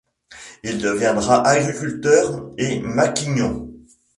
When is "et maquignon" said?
2.57-3.71